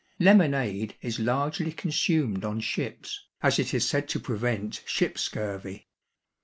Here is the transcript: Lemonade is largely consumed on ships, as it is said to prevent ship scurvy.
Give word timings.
Lemonade 0.17 0.95
is 1.03 1.19
largely 1.19 1.71
consumed 1.71 2.43
on 2.43 2.59
ships, 2.59 3.23
as 3.43 3.59
it 3.59 3.71
is 3.71 3.87
said 3.87 4.09
to 4.09 4.19
prevent 4.19 4.81
ship 4.83 5.15
scurvy. 5.19 5.89